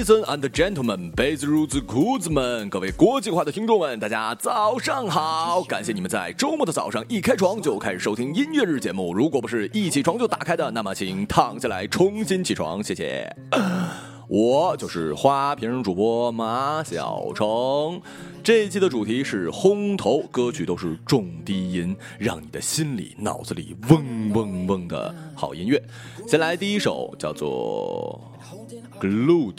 [0.00, 5.62] ，Ladies and gentlemen，杯子、如子、裤子们，各位国际化的听众们，大家早上好！
[5.64, 9.12] 感谢你们在周末的早上一开床就开始收听音乐日节目。
[9.12, 13.30] 如果不是一起床就打开的，那么请躺下来重新起床，谢谢。
[14.26, 18.00] 我就是花瓶主播马小成，
[18.42, 25.82] 这一期的主题是轰头，歌曲都是重低音，让你的心里、脑子里嗡嗡嗡的好音乐。
[26.28, 28.18] 先来第一首，叫做
[29.00, 29.54] 《Glued》，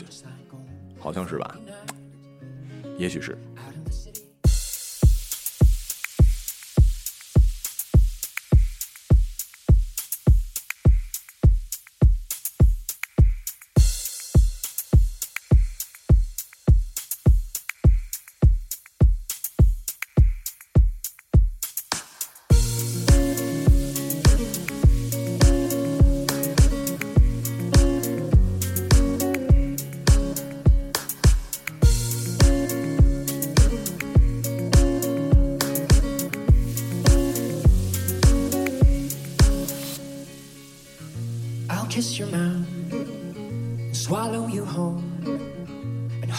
[0.99, 1.57] 好像是吧？
[2.97, 3.37] 也许是。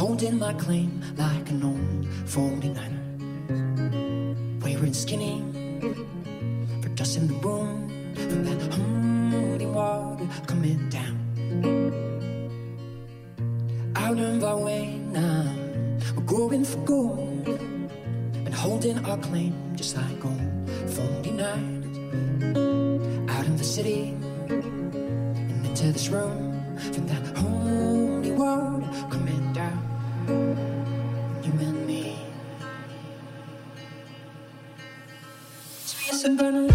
[0.02, 4.64] And hold in my claim like an old 49er.
[4.64, 5.44] Wayward and skinny
[6.82, 11.18] for dust in the room from that holy water coming down.
[13.94, 15.54] Out of our way now,
[16.16, 23.30] we're going for gold and holding our claim just like old 49ers.
[23.30, 24.16] Out in the city
[24.48, 26.60] and into this room
[26.92, 27.31] from that
[36.24, 36.71] and burn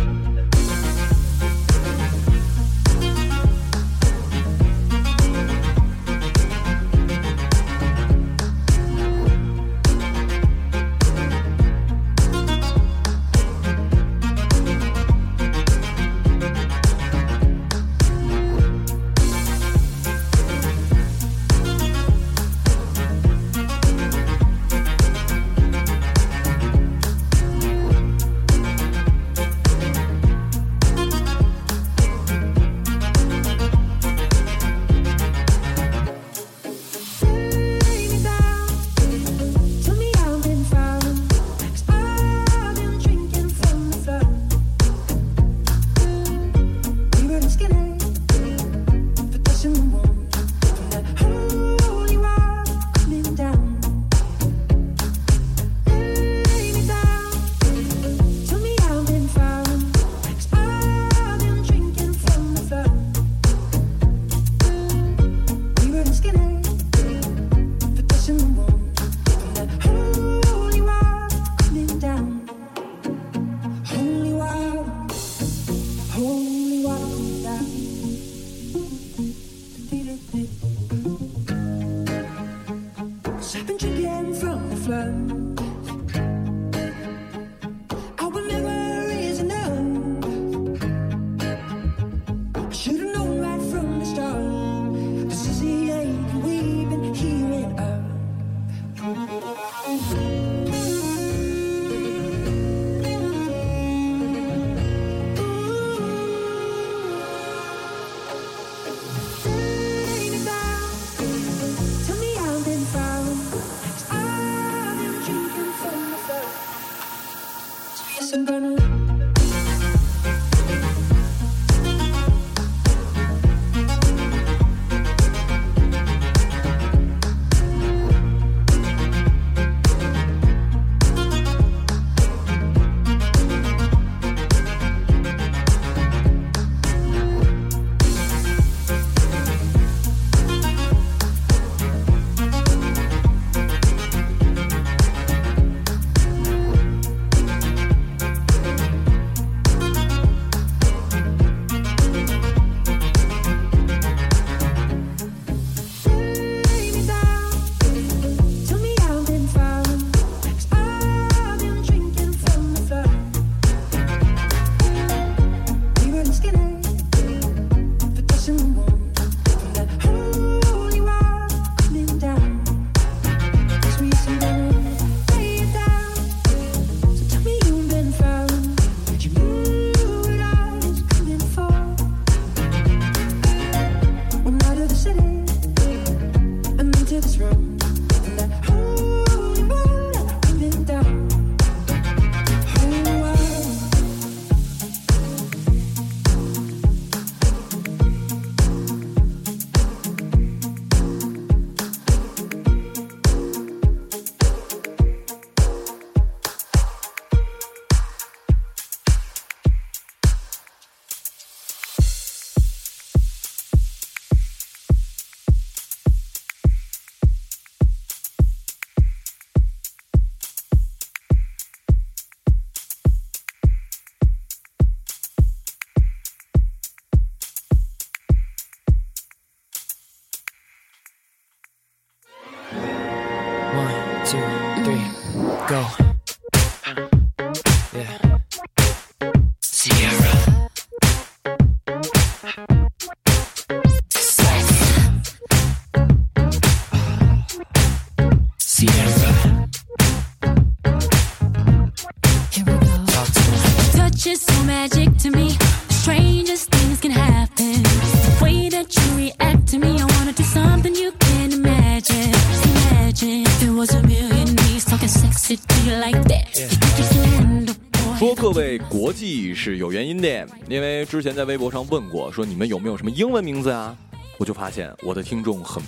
[270.68, 273.96] 因为之前在微博上问过，说你们有没有什么英文名字呀？
[274.38, 275.82] 我就发现我的听众很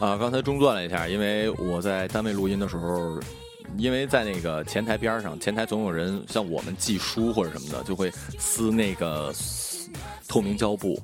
[0.00, 3.20] 啊，刚才中断了一下，因为我在单位录音的时候，
[3.76, 9.30] 因为在那个前台边上，前台总有人像我们寄书或者什么的，就会撕那个
[10.26, 10.98] 透明胶布，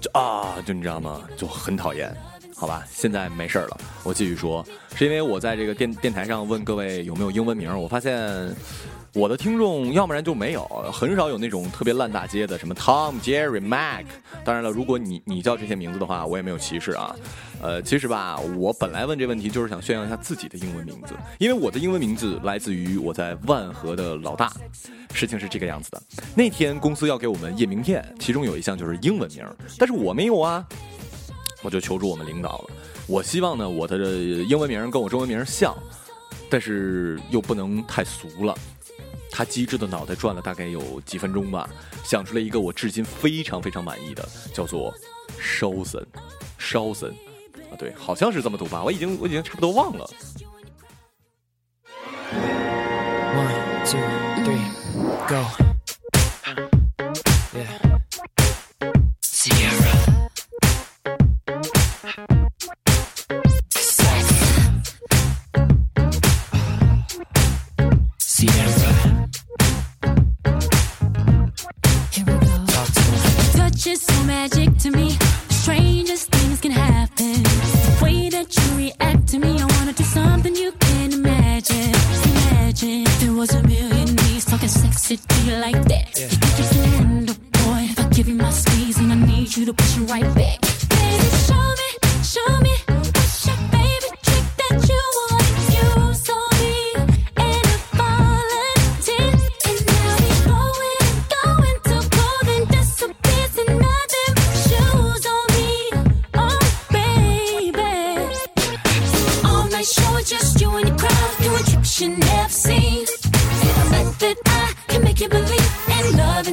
[0.00, 1.22] 就啊，就你知道吗？
[1.36, 2.16] 就很讨厌。
[2.56, 3.78] 好吧，现在没事儿了。
[4.02, 8.54] 我继续说，是因为我在这个电电台上问各位有没有英文名，我发现
[9.12, 14.04] 我的听众要不然就没有，很少有那种特别烂大街的，什么 Tom、Jerry、Mac。
[14.44, 17.14] 当然了，如果你你叫这些名字的话，我也没有歧视啊。
[17.60, 24.52] 呃，其实吧，我本来问这问题就是想炫耀一下自己的英文名字，因为我的英文名字来自于我在万和的老大。
[25.12, 26.02] 事情是这个样子的，
[26.34, 29.44] 那天公司要给我们印名片，其中有一项就是英文名，
[29.78, 30.66] 但是我没有啊。
[31.64, 32.70] 我就求助我们领导了。
[33.08, 35.74] 我希望呢，我的英文名跟我中文名像，
[36.48, 38.54] 但是又不能太俗了。
[39.30, 41.68] 他机智的脑袋转了大概有几分钟吧，
[42.04, 44.94] 想出了一个我至今非常非常满意的，叫做
[45.40, 46.06] 烧森，
[46.56, 47.10] 烧森
[47.68, 50.08] 啊，对，好像是这么读吧，我已经我已经差不多忘了。
[53.34, 53.98] One, two,
[54.44, 55.73] three, go.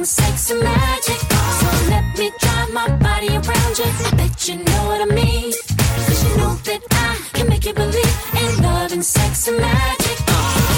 [0.02, 1.20] In love and sex and magic.
[1.60, 3.84] So let me drive my body around you.
[3.84, 5.52] I bet you know what I mean.
[6.06, 10.18] Cause you know that I can make you believe in love and sex and magic.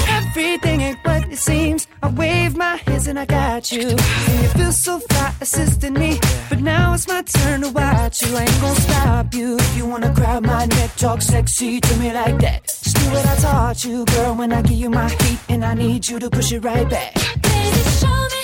[0.08, 1.86] Everything ain't what it seems.
[2.02, 3.88] I wave my hands and I got you.
[3.88, 6.20] And you feel so fly assisting me.
[6.50, 8.36] But now it's my turn to watch you.
[8.36, 9.56] I ain't gonna stop you.
[9.56, 12.64] If you wanna grab my neck, talk sexy to me like that.
[12.66, 14.34] Just do what I taught you, girl.
[14.34, 17.14] When I give you my heat, and I need you to push it right back.
[17.14, 18.43] Baby, show me,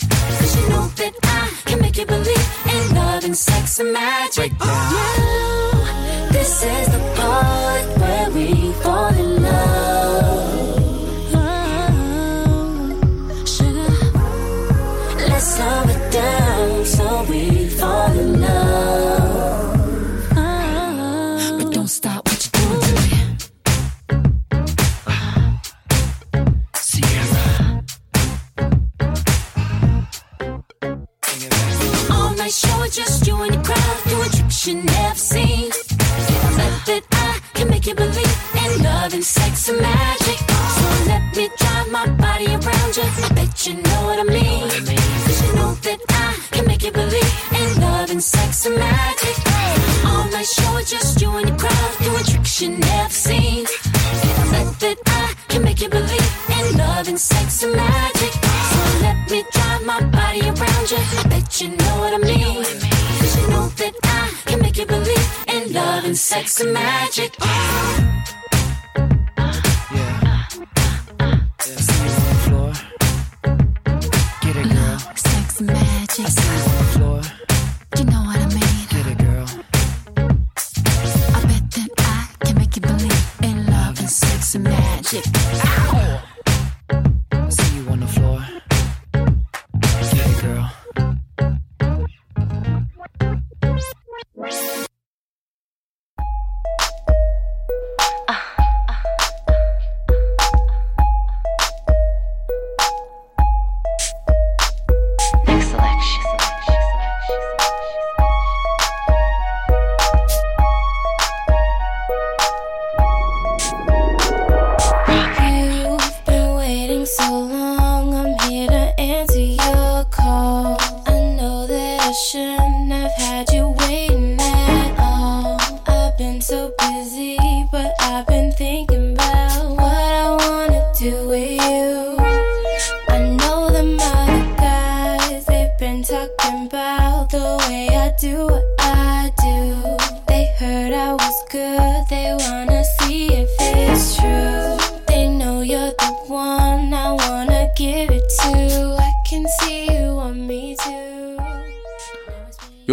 [2.01, 4.51] you believe in love and sex and magic.
[4.53, 10.79] Now, oh, this is the part where we fall in love.
[11.35, 11.85] Oh,
[13.45, 13.93] sugar.
[15.29, 19.20] Let's slow it down so we fall in love.
[56.77, 58.33] Love and sex and magic.
[58.71, 60.97] So let me drive my body around you.
[60.97, 62.63] I bet you know what I mean.
[63.19, 67.35] Cause you know that I can make you believe in love and sex and magic.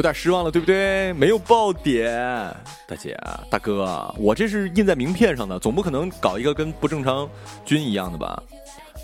[0.08, 1.12] 有点失望了，对不对？
[1.12, 2.10] 没有爆点，
[2.86, 3.14] 大姐、
[3.50, 7.28] 大哥，我这是印在名片上的，总不可能搞一个跟不正常
[7.62, 8.42] 菌一样的吧？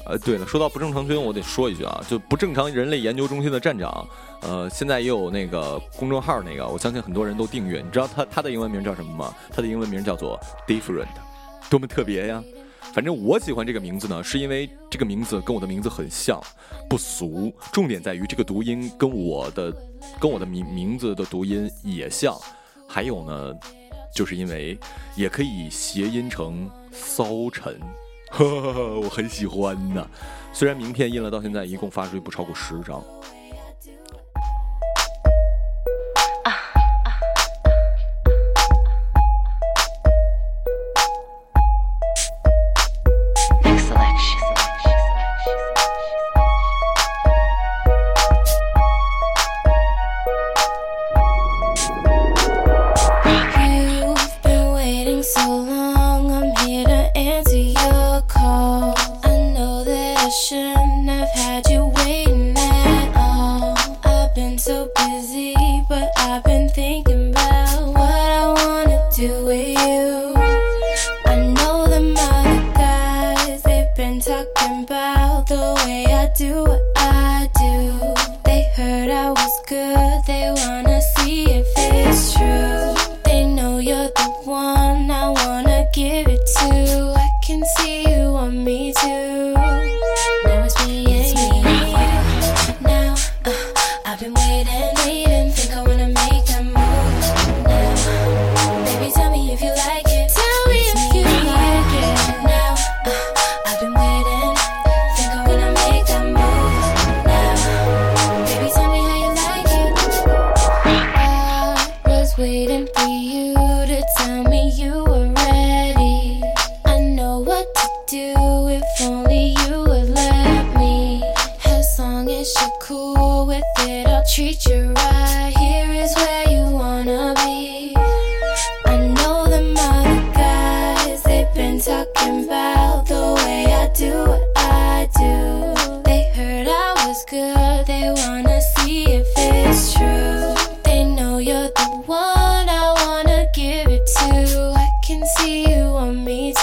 [0.06, 4.08] 呃，对了，说到不正常菌，我得说一句啊，就不正常人类研究中心的站长，
[4.40, 7.82] 呃，现在也有那个公众号，那个我相信很多人都订阅。
[7.82, 9.34] 你知道他他的英文名叫什么吗？
[9.54, 11.04] 他的英文名叫做 Different，
[11.68, 12.42] 多么特别呀！
[12.94, 16.40] 反正我喜欢这个名字呢，是因为这个名字跟我的名字很像，
[16.88, 17.52] 不俗。
[17.72, 19.74] 重点在于这个读音跟我的
[20.20, 22.38] 跟我的名名字的读音也像，
[22.88, 23.52] 还有呢，
[24.14, 24.78] 就是因为
[25.16, 27.76] 也可以谐音成骚沉，
[28.30, 30.08] 呵呵呵，我很喜欢呢。
[30.52, 33.04] 虽然名片印了到现在一共发出去不超过十张。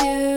[0.02, 0.31] you.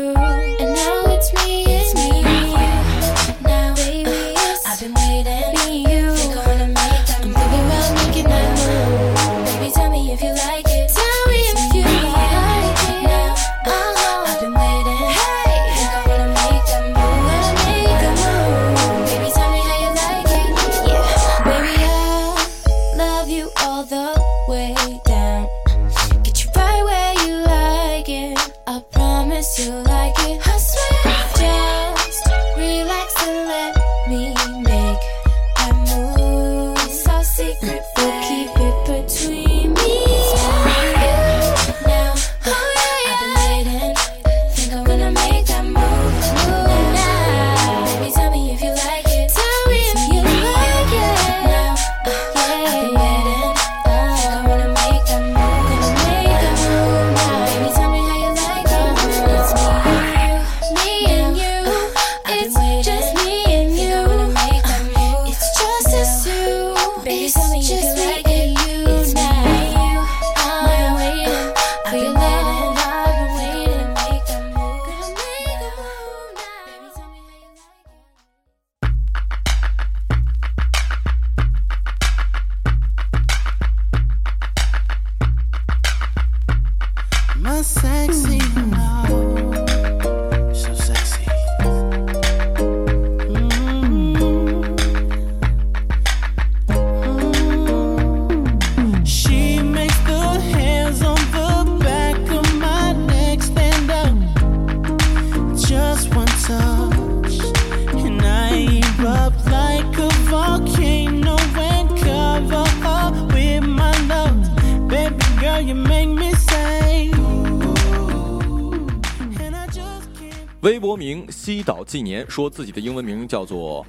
[121.94, 123.87] 近年说自己的英文名叫做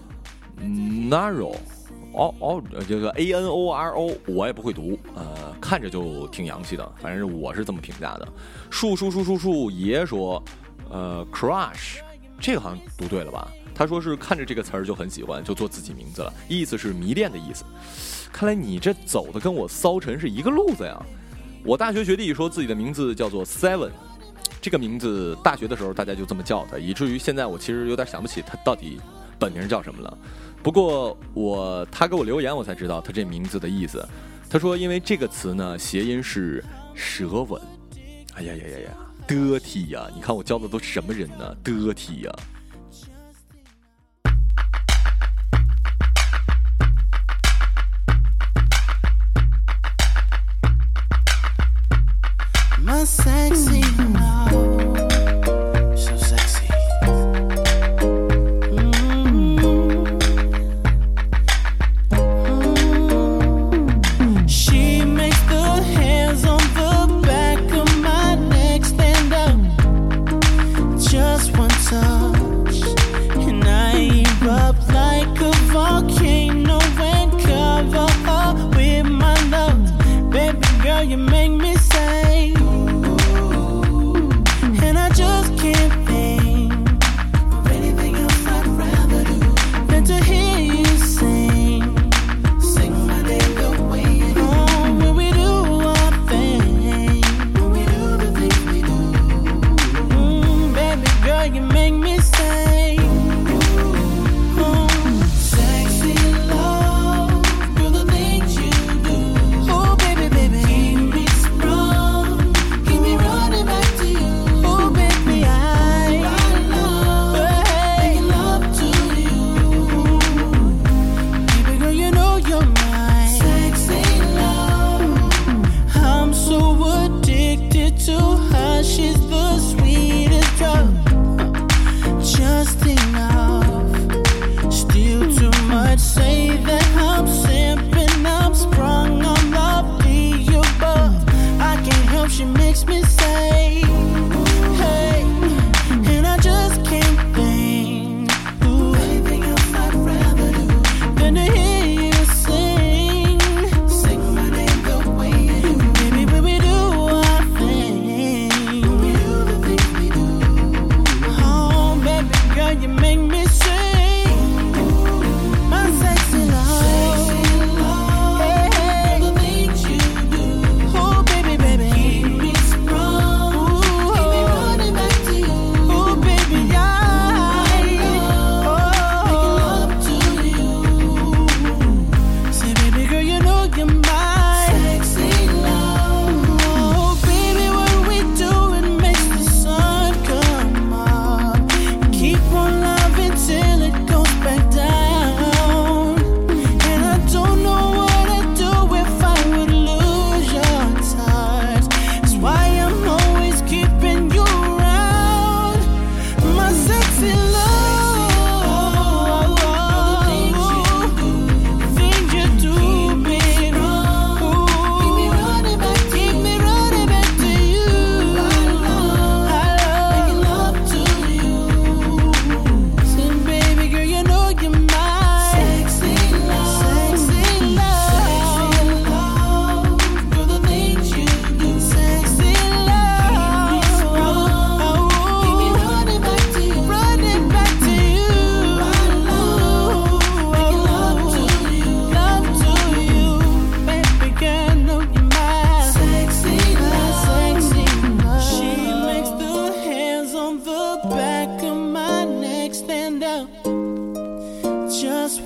[0.61, 1.55] Naro，
[2.13, 8.27] 哦哦，这个 A N O R O 我也不会读，呃，看着就挺洋气的，反正我是这么评价的。
[8.69, 10.39] 树树树树树爷说，
[10.91, 11.97] 呃，crush，
[12.39, 13.51] 这个好像读对了吧？
[13.73, 17.65] 他说是看着这个词儿就很喜欢，就做自己名字了，意思是迷恋的意思。
[18.31, 20.95] 看来你这走的跟我骚陈是一个路子呀。
[21.63, 23.89] 我大学学弟说自己的名字叫做 Seven。
[24.65, 28.99] 这个名字大学的时候大家就这么叫他，以至于现在我其实有点想不起他到底
[29.37, 30.17] 本名叫什么了。
[30.63, 34.03] 不过我他给我留言，我才知道他这名字的意思。
[34.49, 37.61] 他说因为这个词呢谐音是舌吻。
[38.33, 38.91] 哎呀呀呀呀，
[39.27, 40.09] 得体呀！
[40.15, 41.55] 你看我教的都什么人呢？
[41.63, 42.35] 得体呀！
[52.87, 54.74] am sexy now.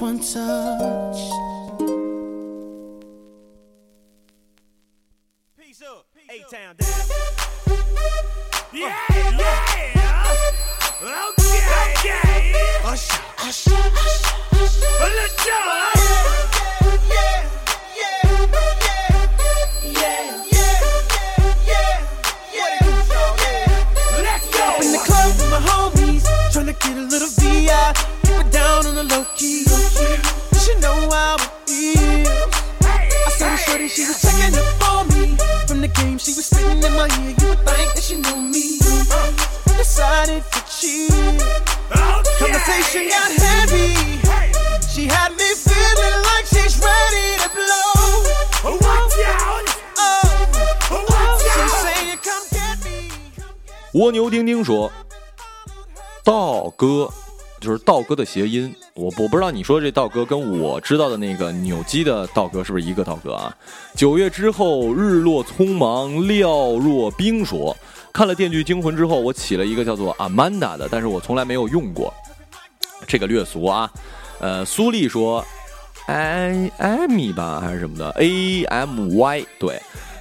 [0.01, 1.58] One touch.
[53.99, 54.89] 蜗牛丁丁说
[56.23, 57.09] ：“道哥
[57.59, 63.53] 就是道哥的谐音，我我不知道你说这道哥跟我知道的那个扭机的道哥是不是一个道哥啊？
[63.95, 67.75] 九月之后，日落匆忙，廖若冰说。
[68.13, 72.13] 看了《电锯惊魂》之后，我起了一个叫做 Amanda 的，但是我从来没有用过，
[73.05, 73.91] 这个略俗啊。
[74.39, 75.45] 呃，苏丽说，
[76.05, 79.77] 艾艾米吧还是什么的，A M Y 对。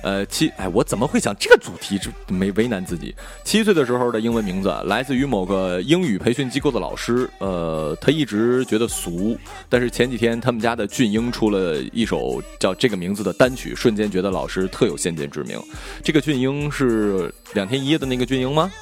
[0.08, 1.98] 呃，七，哎，我怎么会想这个主题？
[1.98, 3.14] 这没为难自己。
[3.44, 7.28] 七岁的时候的英文名字来自于某个英语培训机构的老师。
[7.40, 9.36] 呃，他一直觉得俗，
[9.68, 15.62] 但是前几天他们家的俊英出了一首叫这个名字的单曲，瞬间觉得老师特有先见之明。
[16.02, 18.72] 这个俊英是两天一夜的那个俊英吗？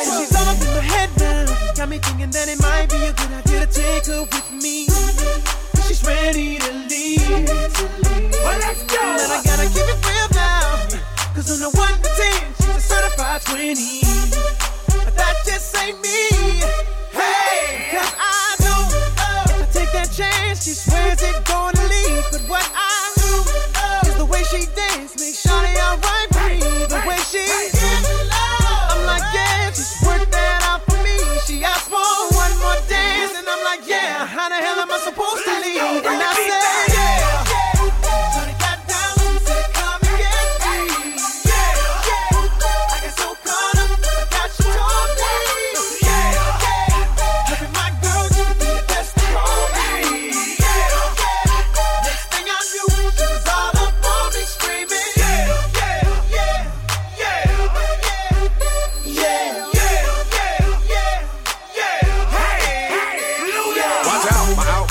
[0.06, 3.02] So she's all up in my head now, got me thinking that it might be
[3.06, 4.86] a good idea to take her with me.
[5.88, 7.50] She's ready to leave.
[8.44, 9.02] Well, let's go.
[9.02, 10.86] And I gotta keep it real now.
[11.34, 14.02] Cause on the 1 to 10, she's a certified 20.
[15.06, 16.30] But that just ain't me.
[17.14, 18.82] Hey, cause I know
[19.18, 22.26] uh, if I take that chance, she swears it gonna leave.
[22.32, 23.32] But what I do
[23.82, 26.86] uh, is the way she dance makes Shawty alright me.
[26.86, 29.47] The way she uh, I'm like, yeah,
[35.18, 36.07] supposed to leave?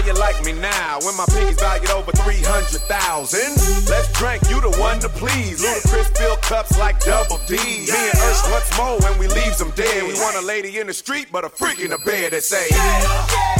[0.00, 3.38] How you like me now when my pinky's valued over 300,000?
[3.86, 5.62] Let's drink, you the one to please.
[5.62, 7.56] Ludacris fill cups like double D.
[7.56, 10.04] Me and Ursh once more when we leaves them dead.
[10.04, 12.68] We want a lady in the street, but a freak in the bed that say,
[12.70, 13.59] Shawty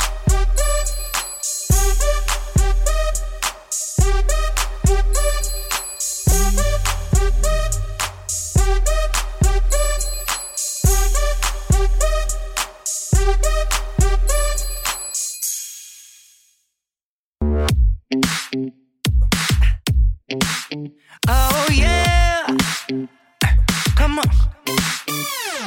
[24.10, 24.24] Come on.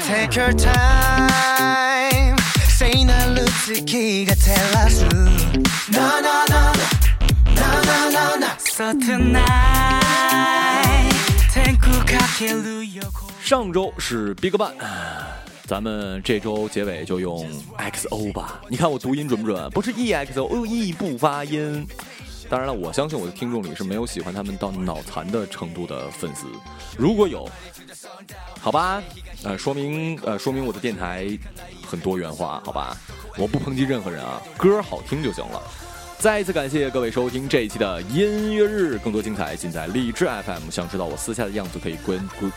[0.07, 2.35] Take your time.
[2.67, 5.03] Say 나 루츠키가 tell us
[5.91, 6.83] No, no, no, no.
[7.55, 8.47] No, no, no, no.
[8.57, 9.49] So tonight.
[11.53, 13.11] 天空かける横
[13.43, 14.73] 上周是 BigBang，
[15.65, 18.61] 咱们这周结尾就用 XO 吧。
[18.69, 19.69] 你看我读音准不准？
[19.71, 21.87] 不是 EXO，E 不发音。
[22.47, 26.47] 当然了，我相信我的听众里是没有喜欢他们到脑残的程度的粉丝。
[26.97, 27.47] 如果有，
[28.60, 29.02] 好吧，
[29.42, 31.26] 呃，说明呃，说明我的电台
[31.86, 32.96] 很多元化，好吧，
[33.36, 35.62] 我不抨击任何人啊，歌好听就行了。
[36.18, 40.70] 再一次感谢各位收听这一期的音乐日，更多精彩尽在荔枝 FM。
[40.70, 42.48] 想知道我私下的样子，可以关注，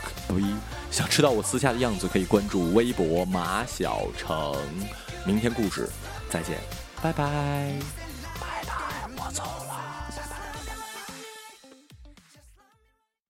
[0.90, 4.56] 想知道我私下的样子，可以关注微博马小成。
[5.26, 5.90] 明天故事
[6.30, 6.58] 再见，
[7.02, 7.74] 拜拜，
[8.40, 8.74] 拜拜，
[9.18, 9.76] 我走了，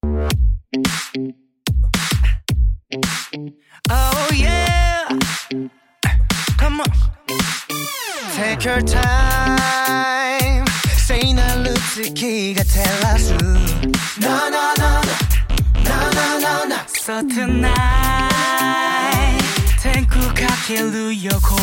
[0.04, 0.20] 拜
[1.24, 1.47] 拜。
[3.90, 5.08] Oh yeah.
[6.58, 6.88] Come on.
[8.34, 10.66] Take your time.
[10.98, 13.32] Say no, Lutsuki, go tell us.
[14.20, 15.02] No no no
[15.86, 16.78] no no no no.
[16.88, 17.78] So tonight,
[19.82, 21.56] 天空かける夜空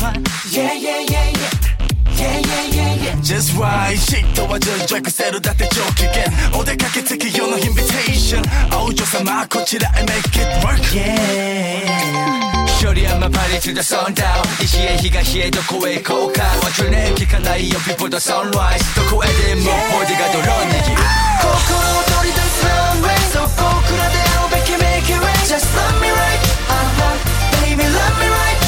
[0.00, 0.12] は。
[0.50, 1.65] Yeah, yeah yeah yeah.
[2.26, 3.22] Yeah, yeah, yeah, yeah.
[3.22, 6.26] Just right シットはジョイジョイクセルだって上機嫌
[6.58, 8.42] お出かけ月夜のインビテーション
[8.84, 12.66] お嬢様こちらへ make it work Yeah.
[12.78, 18.82] Shorty I'm a party to the sundown 西へ東へどこへ行こうか What's your name 聞かないよ people the sunrise
[18.98, 20.98] どこへでもボディがドローン握る
[21.38, 21.78] 心
[22.10, 26.42] 躍り出す runway そこから出会うべき make it right Just love me right
[26.74, 27.14] uh-huh
[27.62, 28.65] Baby love me right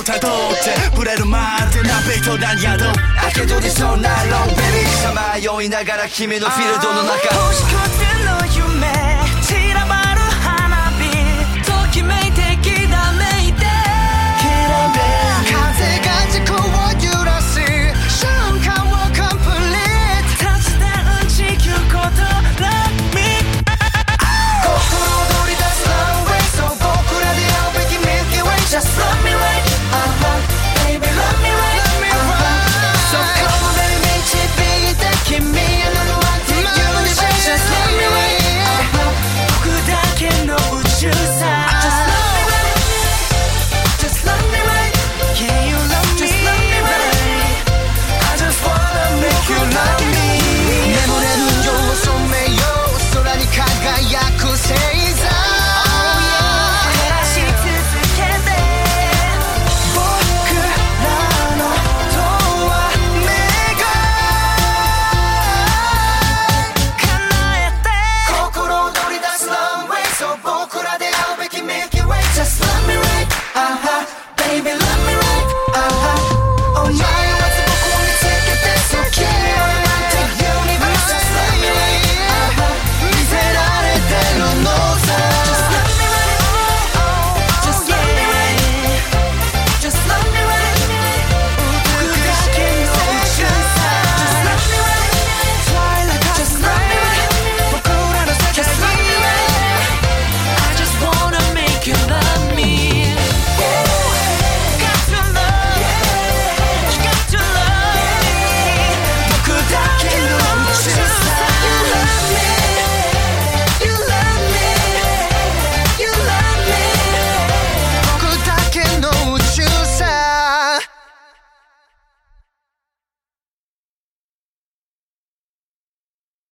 [0.00, 7.78] 軌道たどって触れるまでなベイトな宿明け取りそうなロンベリーさまよいながら君のフィールドの中星屑
[8.24, 8.69] の夢